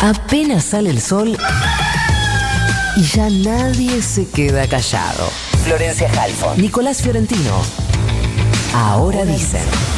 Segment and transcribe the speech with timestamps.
[0.00, 1.36] Apenas sale el sol
[2.96, 5.28] y ya nadie se queda callado.
[5.64, 7.62] Florencia Halfon, Nicolás Fiorentino.
[8.74, 9.97] Ahora dicen.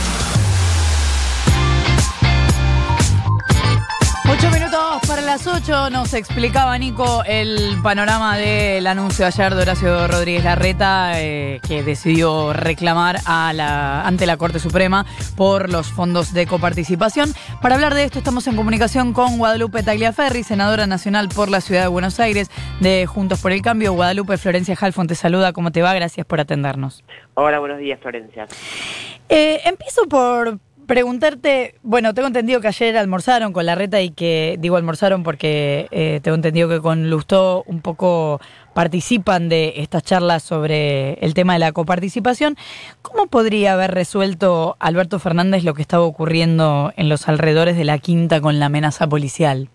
[4.41, 10.09] Ocho minutos para las ocho nos explicaba Nico el panorama del anuncio ayer de Horacio
[10.09, 15.05] Rodríguez Larreta eh, que decidió reclamar a la, ante la Corte Suprema
[15.37, 17.35] por los fondos de coparticipación.
[17.61, 21.83] Para hablar de esto estamos en comunicación con Guadalupe Tagliaferri, senadora nacional por la Ciudad
[21.83, 22.51] de Buenos Aires
[22.81, 23.93] de Juntos por el Cambio.
[23.93, 25.93] Guadalupe Florencia Halfon te saluda, ¿cómo te va?
[25.93, 27.05] Gracias por atendernos.
[27.35, 28.47] Hola, buenos días Florencia.
[29.29, 30.59] Eh, empiezo por
[30.91, 35.87] preguntarte, bueno, tengo entendido que ayer almorzaron con la reta y que, digo almorzaron porque
[35.93, 38.41] eh, tengo entendido que con Lustó un poco
[38.75, 42.57] participan de estas charlas sobre el tema de la coparticipación.
[43.03, 47.99] ¿Cómo podría haber resuelto Alberto Fernández lo que estaba ocurriendo en los alrededores de la
[47.99, 49.69] quinta con la amenaza policial?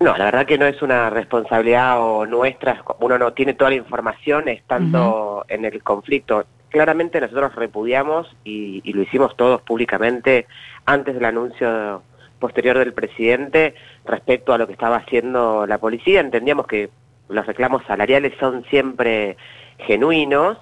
[0.00, 3.76] No, la verdad que no es una responsabilidad o nuestra, uno no tiene toda la
[3.76, 10.46] información estando en el conflicto claramente nosotros repudiamos y, lo hicimos todos públicamente
[10.86, 12.02] antes del anuncio
[12.40, 16.20] posterior del presidente respecto a lo que estaba haciendo la policía.
[16.20, 16.90] Entendíamos que
[17.28, 19.36] los reclamos salariales son siempre
[19.78, 20.58] genuinos,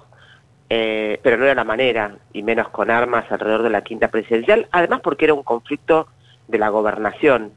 [0.69, 4.67] eh, pero no era la manera, y menos con armas alrededor de la quinta presidencial,
[4.71, 6.07] además porque era un conflicto
[6.47, 7.51] de la gobernación.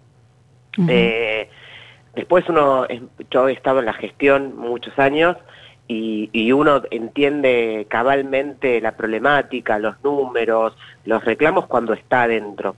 [0.89, 1.49] Eh,
[2.15, 2.87] después uno,
[3.31, 5.37] yo he estado en la gestión muchos años,
[5.87, 12.77] y, uno entiende cabalmente la problemática, los números, los reclamos cuando está adentro.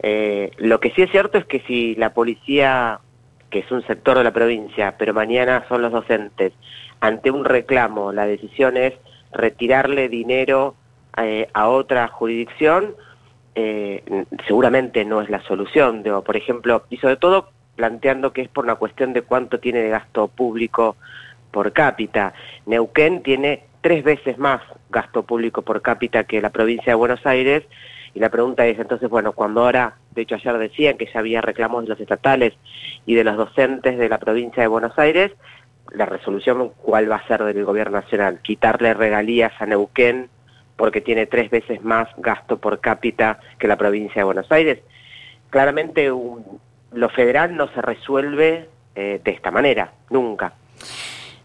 [0.00, 3.00] Eh, lo que sí es cierto es que si la policía,
[3.50, 6.52] que es un sector de la provincia, pero mañana son los docentes,
[7.00, 8.94] ante un reclamo la decisión es
[9.32, 10.74] retirarle dinero
[11.16, 12.94] eh, a otra jurisdicción,
[13.54, 14.02] eh,
[14.46, 16.04] seguramente no es la solución.
[16.24, 19.88] por ejemplo, y sobre todo planteando que es por una cuestión de cuánto tiene de
[19.88, 20.96] gasto público
[21.50, 22.34] por cápita.
[22.66, 24.60] Neuquén tiene tres veces más
[24.90, 27.64] gasto público por cápita que la provincia de Buenos Aires.
[28.14, 31.40] Y la pregunta es, entonces, bueno, cuando ahora, de hecho ayer decían que ya había
[31.40, 32.54] reclamos de los estatales
[33.06, 35.32] y de los docentes de la provincia de Buenos Aires,
[35.92, 38.40] la resolución, ¿cuál va a ser del gobierno nacional?
[38.42, 40.28] Quitarle regalías a Neuquén
[40.76, 44.80] porque tiene tres veces más gasto por cápita que la provincia de Buenos Aires.
[45.50, 46.10] Claramente
[46.92, 50.52] lo federal no se resuelve eh, de esta manera, nunca.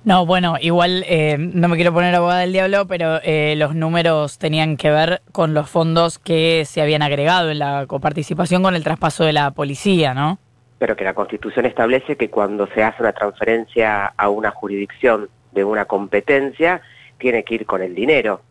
[0.05, 4.37] No, bueno, igual eh, no me quiero poner abogada del diablo, pero eh, los números
[4.37, 8.83] tenían que ver con los fondos que se habían agregado en la coparticipación con el
[8.83, 10.39] traspaso de la policía, ¿no?
[10.77, 15.63] Pero que la Constitución establece que cuando se hace una transferencia a una jurisdicción de
[15.63, 16.81] una competencia,
[17.17, 18.41] tiene que ir con el dinero.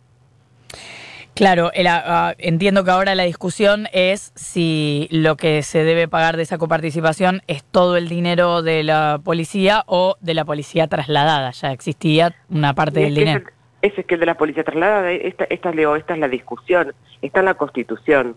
[1.35, 6.43] Claro, ah, entiendo que ahora la discusión es si lo que se debe pagar de
[6.43, 11.51] esa coparticipación es todo el dinero de la policía o de la policía trasladada.
[11.53, 13.45] Ya existía una parte del dinero.
[13.81, 16.95] Ese es que el de la policía trasladada, esta, esta, Leo, esta es la discusión,
[17.23, 18.37] está en la Constitución.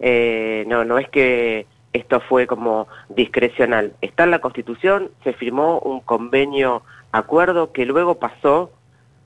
[0.00, 3.92] Eh, no, no es que esto fue como discrecional.
[4.00, 8.72] Está en la Constitución, se firmó un convenio, acuerdo que luego pasó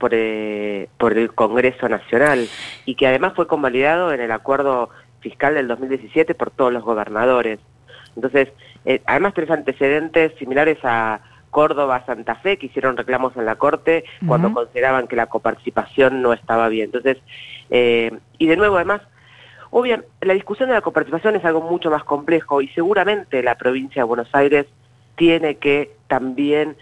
[0.05, 2.47] por, eh, por el Congreso Nacional
[2.85, 7.59] y que además fue convalidado en el acuerdo fiscal del 2017 por todos los gobernadores.
[8.15, 8.51] Entonces,
[8.85, 14.05] eh, además tres antecedentes similares a Córdoba, Santa Fe, que hicieron reclamos en la Corte
[14.27, 16.91] cuando consideraban que la coparticipación no estaba bien.
[16.93, 17.17] Entonces,
[17.71, 19.01] eh, y de nuevo, además,
[19.71, 24.03] obviamente, la discusión de la coparticipación es algo mucho más complejo y seguramente la provincia
[24.03, 24.67] de Buenos Aires
[25.17, 26.77] tiene que también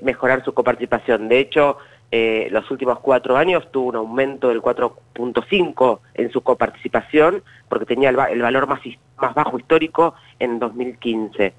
[0.00, 1.28] mejorar su coparticipación.
[1.28, 1.76] De hecho,
[2.18, 8.08] eh, los últimos cuatro años tuvo un aumento del 4.5 en su coparticipación, porque tenía
[8.08, 8.80] el, valor más,
[9.18, 11.52] más bajo histórico en 2015.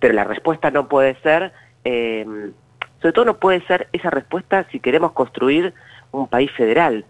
[0.00, 1.52] Pero la respuesta no puede ser,
[1.84, 2.26] eh,
[3.00, 5.72] sobre todo no puede ser esa respuesta si queremos construir
[6.10, 7.04] un país federal.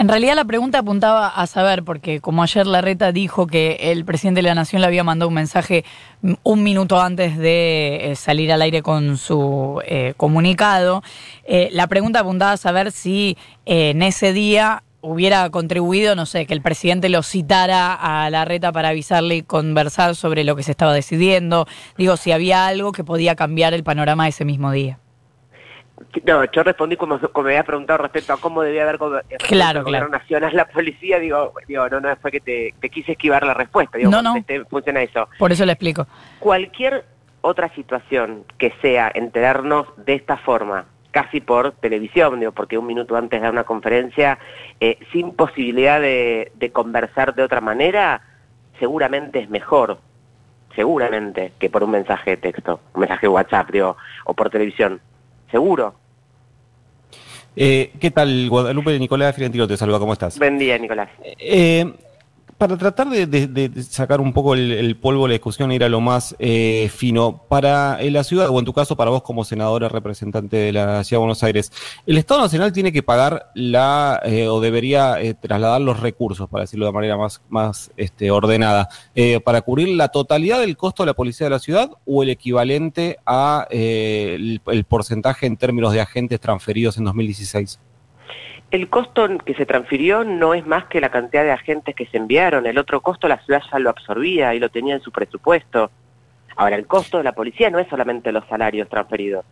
[0.00, 4.38] En realidad la pregunta apuntaba a saber, porque como ayer Larreta dijo que el presidente
[4.38, 5.84] de la Nación le había mandado un mensaje
[6.44, 11.02] un minuto antes de eh, salir al aire con su eh, comunicado,
[11.42, 13.36] eh, la pregunta apuntaba a saber si
[13.66, 18.90] en ese día hubiera contribuido, no sé, que el presidente lo citara a Larreta para
[18.90, 21.66] avisarle y conversar sobre lo que se estaba decidiendo.
[21.96, 25.00] Digo, si había algo que podía cambiar el panorama ese mismo día.
[26.24, 28.98] No, yo respondí como, como me había preguntado respecto a cómo debía haber
[29.48, 30.08] claro, claro.
[30.08, 33.98] nacional la policía, digo, digo, no, no, fue que te, te quise esquivar la respuesta,
[33.98, 34.34] digo, no, no.
[34.68, 35.28] funciona eso.
[35.38, 36.06] Por eso le explico.
[36.38, 37.04] Cualquier
[37.40, 43.16] otra situación que sea enterarnos de esta forma, casi por televisión, digo, porque un minuto
[43.16, 44.38] antes de una conferencia,
[44.80, 48.22] eh, sin posibilidad de, de conversar de otra manera,
[48.78, 49.98] seguramente es mejor.
[50.74, 53.70] seguramente, que por un mensaje de texto, un mensaje de WhatsApp
[54.24, 55.00] o por televisión.
[55.50, 55.94] Seguro.
[57.56, 58.98] Eh, ¿Qué tal, Guadalupe?
[58.98, 60.38] Nicolás Fiorentino te saluda, ¿cómo estás?
[60.38, 61.08] Buen día, Nicolás.
[61.24, 61.92] Eh,
[62.58, 66.34] para tratar de, sacar un poco el, polvo de la discusión, ir a lo más
[66.40, 70.72] eh, fino, para la ciudad, o en tu caso para vos como senadora representante de
[70.72, 71.72] la Ciudad de Buenos Aires,
[72.04, 76.62] ¿el Estado Nacional tiene que pagar la, eh, o debería eh, trasladar los recursos, para
[76.62, 78.88] decirlo de manera más, más este, ordenada,
[79.44, 83.18] para cubrir la totalidad del costo de la policía de la ciudad o el equivalente
[83.24, 87.78] a el porcentaje en términos de agentes transferidos en 2016?
[88.70, 92.18] El costo que se transfirió no es más que la cantidad de agentes que se
[92.18, 92.66] enviaron.
[92.66, 95.90] El otro costo la ciudad ya lo absorbía y lo tenía en su presupuesto.
[96.54, 99.46] Ahora, el costo de la policía no es solamente los salarios transferidos.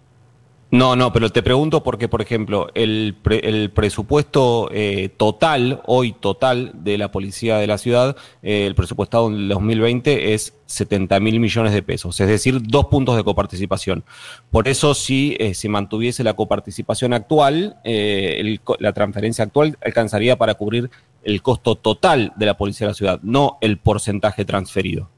[0.72, 6.72] No, no, pero te pregunto porque, por ejemplo, el, el presupuesto eh, total, hoy total,
[6.74, 11.38] de la policía de la ciudad, eh, el presupuestado en el 2020 es 70 mil
[11.38, 14.04] millones de pesos, es decir, dos puntos de coparticipación.
[14.50, 20.90] Por eso, si eh, se mantuviese la coparticipación actual, la transferencia actual alcanzaría para cubrir
[21.22, 25.10] el costo total de la policía de la ciudad, no el porcentaje transferido.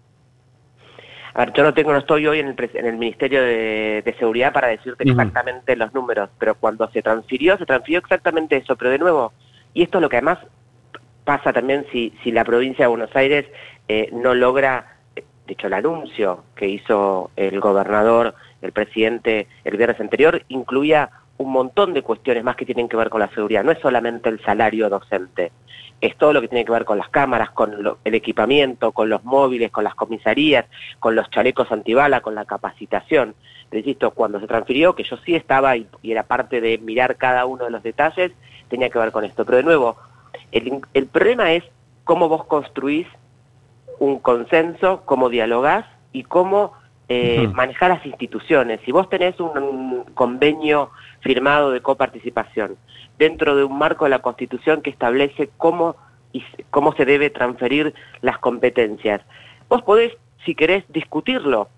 [1.38, 4.52] A ver, yo no tengo, no estoy hoy en el, en el Ministerio de, Seguridad
[4.52, 8.74] para decirte exactamente los números, pero cuando se transfirió, se transfirió exactamente eso.
[8.74, 9.32] Pero de nuevo,
[9.72, 10.40] y esto es lo que además
[11.22, 13.46] pasa también si, si la provincia de Buenos Aires
[13.86, 20.00] eh, no logra, de hecho el anuncio que hizo el gobernador, el presidente el viernes
[20.00, 21.08] anterior, incluía
[21.38, 23.64] un montón de cuestiones más que tienen que ver con la seguridad.
[23.64, 25.52] No es solamente el salario docente,
[26.00, 27.74] es todo lo que tiene que ver con las cámaras, con
[28.04, 30.66] el equipamiento, con los móviles, con las comisarías,
[31.00, 33.34] con los chalecos antibala, con la capacitación.
[33.68, 37.46] Pero insisto, cuando se transfirió, que yo sí estaba y, era parte de mirar cada
[37.46, 38.32] uno de los detalles,
[38.68, 39.44] tenía que ver con esto.
[39.44, 39.96] Pero de nuevo,
[40.52, 41.64] el, problema es
[42.04, 43.06] cómo vos construís
[43.98, 46.72] un consenso, cómo dialogás y cómo
[47.08, 48.80] eh, manejar las instituciones.
[48.84, 50.90] Si vos tenés un convenio
[51.20, 52.76] firmado de coparticipación
[53.18, 55.96] dentro de un marco de la Constitución que establece cómo,
[56.32, 59.22] y cómo se debe transferir las competencias.
[59.68, 61.68] Vos podés, si querés, discutirlo,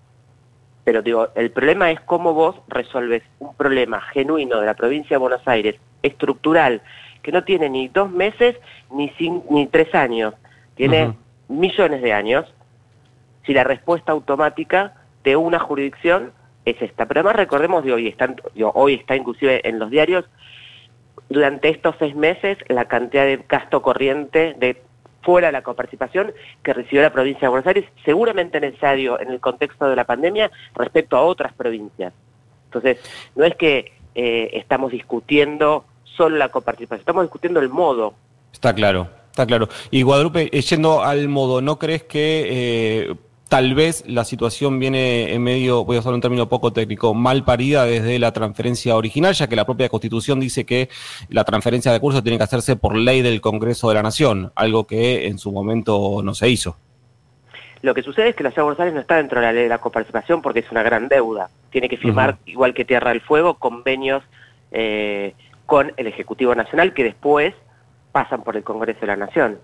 [0.83, 5.19] pero digo, el problema es cómo vos resolves un problema genuino de la provincia de
[5.19, 6.81] Buenos Aires, estructural,
[7.21, 8.55] que no tiene ni dos meses
[8.91, 9.11] ni,
[9.49, 10.33] ni tres años,
[10.75, 11.13] tiene
[11.47, 12.51] millones de años,
[13.45, 16.31] si la respuesta automática de una jurisdicción
[16.65, 17.07] es esta.
[17.07, 18.35] Pero además recordemos de hoy, están,
[18.73, 20.25] hoy está inclusive en los diarios,
[21.29, 24.81] durante estos seis meses la cantidad de gasto corriente de
[25.21, 29.39] fuera de la coparticipación que recibió la provincia de Buenos Aires, seguramente necesario en el
[29.39, 32.13] contexto de la pandemia respecto a otras provincias.
[32.65, 32.99] Entonces,
[33.35, 38.13] no es que eh, estamos discutiendo solo la coparticipación, estamos discutiendo el modo.
[38.51, 39.69] Está claro, está claro.
[39.91, 43.15] Y Guadalupe, eh, yendo al modo, ¿no crees que eh,
[43.51, 47.43] tal vez la situación viene en medio, voy a usar un término poco técnico, mal
[47.43, 50.87] parida desde la transferencia original, ya que la propia Constitución dice que
[51.27, 54.87] la transferencia de cursos tiene que hacerse por ley del Congreso de la Nación, algo
[54.87, 56.77] que en su momento no se hizo.
[57.81, 59.51] Lo que sucede es que la Ciudad de Buenos Aires no está dentro de la
[59.51, 61.49] ley de la coparticipación porque es una gran deuda.
[61.71, 64.23] Tiene que firmar, igual que Tierra del Fuego, convenios
[64.71, 65.33] eh,
[65.65, 67.53] con el Ejecutivo Nacional que después
[68.13, 69.59] pasan por el Congreso de la Nación.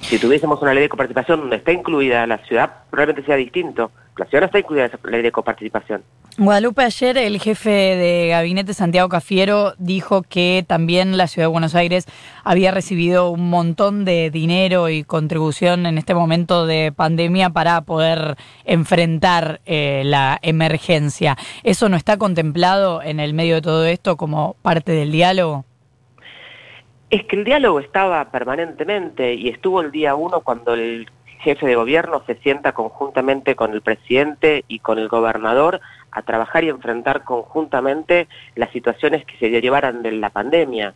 [0.00, 3.90] Si tuviésemos una ley de coparticipación donde está incluida la ciudad, probablemente sea distinto.
[4.16, 6.02] La ciudad no está incluida en esa ley de coparticipación.
[6.38, 11.74] Guadalupe, ayer el jefe de gabinete Santiago Cafiero dijo que también la ciudad de Buenos
[11.74, 12.06] Aires
[12.44, 18.36] había recibido un montón de dinero y contribución en este momento de pandemia para poder
[18.64, 21.36] enfrentar eh, la emergencia.
[21.64, 25.64] ¿Eso no está contemplado en el medio de todo esto como parte del diálogo?
[27.10, 31.74] Es que el diálogo estaba permanentemente y estuvo el día uno cuando el jefe de
[31.74, 37.24] gobierno se sienta conjuntamente con el presidente y con el gobernador a trabajar y enfrentar
[37.24, 40.92] conjuntamente las situaciones que se llevaran de la pandemia.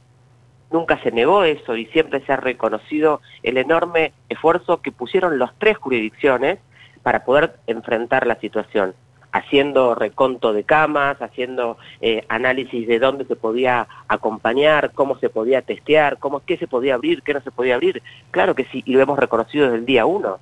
[0.70, 5.58] Nunca se negó eso y siempre se ha reconocido el enorme esfuerzo que pusieron las
[5.58, 6.58] tres jurisdicciones
[7.02, 8.94] para poder enfrentar la situación
[9.32, 15.62] haciendo reconto de camas, haciendo eh, análisis de dónde se podía acompañar, cómo se podía
[15.62, 18.02] testear, cómo, qué se podía abrir, qué no se podía abrir.
[18.30, 20.38] Claro que sí, y lo hemos reconocido desde el día uno.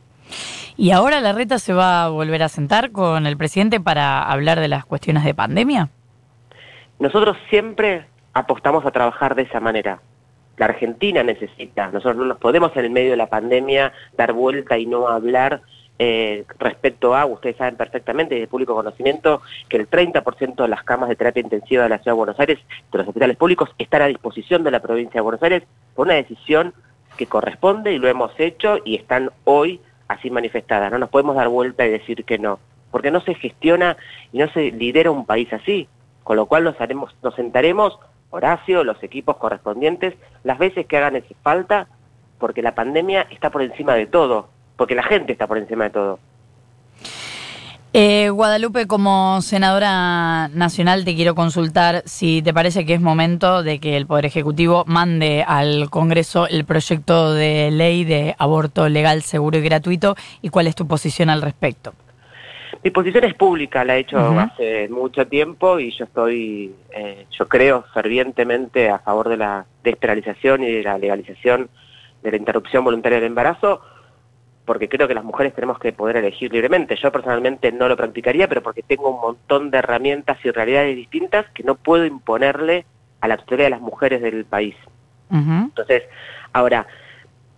[0.77, 4.61] ¿Y ahora la reta se va a volver a sentar con el presidente para hablar
[4.61, 5.91] de las cuestiones de pandemia?
[6.99, 10.01] Nosotros siempre apostamos a trabajar de esa manera.
[10.57, 14.77] La Argentina necesita, nosotros no nos podemos en el medio de la pandemia dar vuelta
[14.77, 15.63] y no hablar
[16.03, 21.11] eh, respecto a, ustedes saben perfectamente de público conocimiento, que el 30% de las camas
[21.11, 22.59] de terapia intensiva de la Ciudad de Buenos Aires,
[22.91, 25.63] de los hospitales públicos, están a disposición de la provincia de Buenos Aires
[25.95, 26.73] por una decisión
[27.19, 30.91] que corresponde y lo hemos hecho y están hoy así manifestadas.
[30.91, 33.99] No nos podemos dar vuelta y decir que no, porque no se gestiona
[34.33, 35.87] y no se lidera un país así.
[36.25, 37.99] Con lo cual nos, haremos, nos sentaremos,
[38.31, 40.15] Horacio, los equipos correspondientes,
[40.45, 41.89] las veces que hagan falta,
[42.39, 44.49] porque la pandemia está por encima de todo,
[44.81, 46.19] porque la gente está por encima de todo.
[47.93, 53.79] Eh, Guadalupe, como senadora nacional, te quiero consultar si te parece que es momento de
[53.79, 59.59] que el Poder Ejecutivo mande al Congreso el proyecto de ley de aborto legal, seguro
[59.59, 61.93] y gratuito y cuál es tu posición al respecto.
[62.83, 67.47] Mi posición es pública, la he hecho hace mucho tiempo y yo estoy, eh, yo
[67.49, 71.69] creo fervientemente a favor de la despenalización y de la legalización
[72.23, 73.83] de la interrupción voluntaria del embarazo
[74.71, 76.95] porque creo que las mujeres tenemos que poder elegir libremente.
[76.95, 81.45] Yo personalmente no lo practicaría, pero porque tengo un montón de herramientas y realidades distintas
[81.53, 82.87] que no puedo imponerle
[83.21, 84.77] a la totalidad de las mujeres del país.
[85.29, 86.05] Entonces,
[86.53, 86.87] ahora,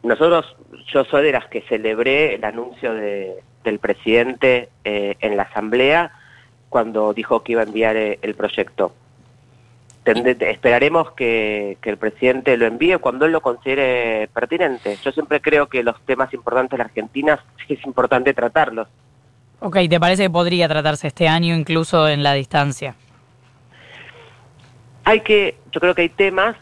[0.03, 5.43] nosotros, yo soy de las que celebré el anuncio de, del presidente eh, en la
[5.43, 6.13] asamblea
[6.71, 8.95] cuando dijo que iba a enviar eh, el proyecto
[10.05, 14.97] esperaremos que, el presidente lo envíe cuando él lo considere pertinente.
[15.03, 18.89] Yo siempre creo que los temas importantes de la Argentina es importante tratarlos.
[19.61, 22.97] Ok, ¿te parece que podría tratarse este año incluso en la distancia?
[25.05, 26.57] Hay que, yo creo que hay temas,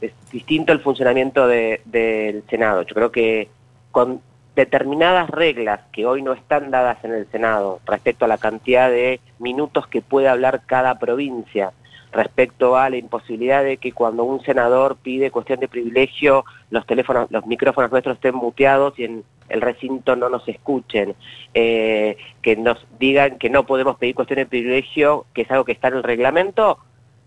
[0.00, 2.82] es distinto el funcionamiento del Senado.
[2.82, 3.48] Yo creo que
[3.90, 4.20] con
[4.54, 9.20] determinadas reglas que hoy no están dadas en el Senado respecto a la cantidad de
[9.38, 11.72] minutos que puede hablar cada provincia,
[12.12, 17.30] respecto a la imposibilidad de que cuando un senador pide cuestión de privilegio, los teléfonos,
[17.30, 21.14] los micrófonos nuestros estén muteados y en el recinto no nos escuchen,
[21.54, 25.72] eh, que nos digan que no podemos pedir cuestión de privilegio, que es algo que
[25.72, 26.78] está en el reglamento,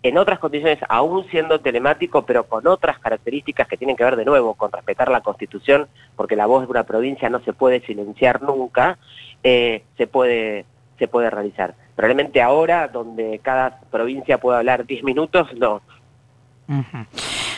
[0.02, 4.26] en otras condiciones, aún siendo telemático, pero con otras características que tienen que ver de
[4.26, 8.42] nuevo con respetar la Constitución, porque la voz de una provincia no se puede silenciar
[8.42, 8.98] nunca,
[9.44, 10.66] eh, se puede
[11.00, 11.76] se puede realizar.
[12.00, 15.82] Probablemente ahora, donde cada provincia puede hablar 10 minutos, no.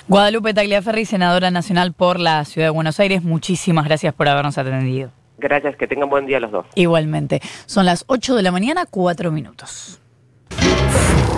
[0.08, 5.12] Guadalupe Tagliaferri, senadora nacional por la Ciudad de Buenos Aires, muchísimas gracias por habernos atendido.
[5.38, 6.66] Gracias, que tengan buen día los dos.
[6.74, 7.40] Igualmente.
[7.68, 10.02] Son las 8 de la mañana, 4 minutos.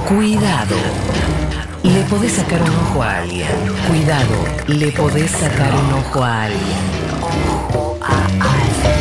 [0.08, 0.78] Cuidado.
[1.84, 3.50] Le podés sacar un ojo a alguien.
[3.86, 4.34] Cuidado.
[4.68, 6.62] Le podés sacar un ojo a alguien.
[7.22, 8.93] Ojo a alguien.